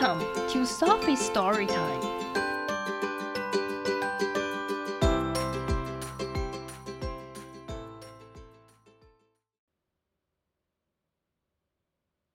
[0.00, 2.00] Welcome to Sophie's Story Time.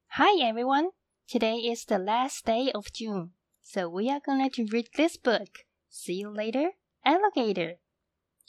[0.09, 0.89] Hi everyone.
[1.27, 3.31] Today is the last day of June,
[3.63, 5.65] so we are going to read this book.
[5.89, 6.71] See you later,
[7.03, 7.77] Alligator.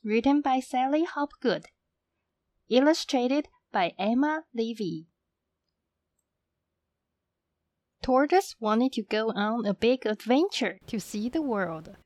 [0.05, 1.67] Written by Sally Hopgood.
[2.69, 5.07] Illustrated by Emma Levey.
[8.07, 11.97] Tortoise wanted to go on a big adventure to see the world.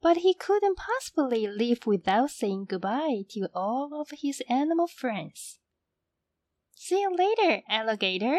[0.00, 5.58] But he couldn't possibly live without saying goodbye to all of his animal friends.
[6.74, 8.38] See you later, alligator.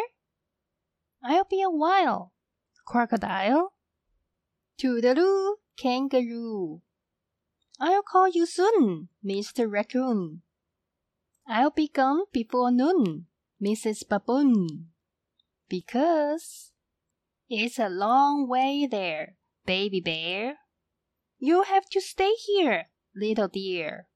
[1.24, 2.34] I'll be a while.
[2.88, 3.74] Crocodile.
[4.82, 6.82] Toodaloo, kangaroo.
[7.80, 9.72] I'll call you soon, Mr.
[9.72, 10.42] Raccoon.
[11.48, 13.28] I'll be gone before noon,
[13.62, 14.02] Mrs.
[14.10, 14.95] Baboon.
[15.68, 16.72] Because
[17.50, 20.58] it's a long way there, baby bear.
[21.40, 24.08] You'll have to stay here, little dear.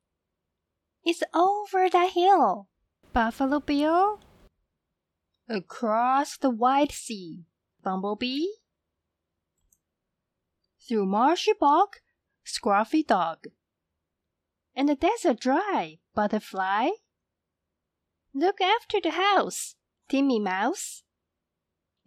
[1.03, 2.67] It's over the hill,
[3.13, 4.19] Buffalo Bill.
[5.47, 7.45] Across the wide sea,
[7.83, 8.45] Bumblebee.
[10.87, 11.95] Through marshy bog,
[12.45, 13.47] Scruffy Dog.
[14.75, 16.89] And the desert dry, Butterfly.
[18.35, 19.75] Look after the house,
[20.07, 21.03] timid mouse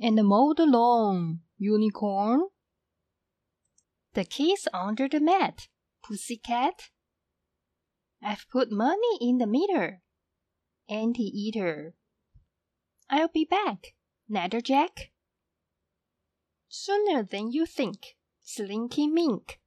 [0.00, 2.48] and mow the lawn, unicorn.
[4.14, 5.68] The keys under the mat,
[6.04, 6.90] pussycat.
[8.22, 10.02] I've put money in the meter,
[10.88, 11.94] anteater.
[13.08, 13.94] I'll be back,
[14.30, 15.10] natterjack.
[16.68, 19.60] Sooner than you think, slinky mink.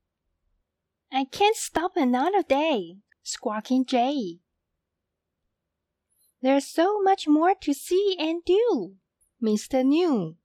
[1.11, 4.39] I can't stop another day, squawking jay.
[6.41, 8.95] There's so much more to see and do.
[9.41, 9.85] Mr.
[9.85, 10.35] Gnu.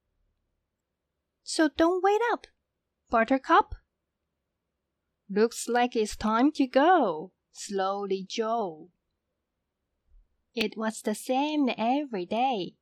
[1.42, 2.46] So don't wait up,
[3.08, 3.74] Buttercup.
[5.28, 8.90] Looks like it's time to go, slowly Joe.
[10.54, 12.74] It was the same every day.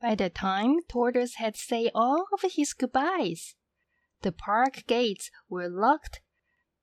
[0.00, 3.56] By the time Tortoise had said all of his goodbyes,
[4.22, 6.20] the park gates were locked,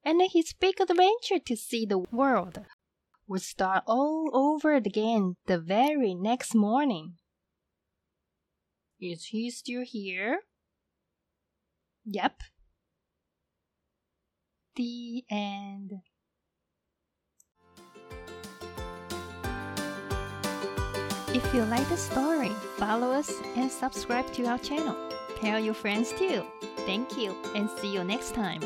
[0.04, 2.66] and his big adventure to see the world
[3.28, 7.18] would start all over again the very next morning.
[9.04, 10.40] Is he still here?
[12.06, 12.42] Yep.
[14.78, 16.00] The end.
[21.34, 22.48] If you like the story,
[22.78, 24.96] follow us and subscribe to our channel.
[25.42, 26.46] Tell your friends too.
[26.86, 28.62] Thank you and see you next time.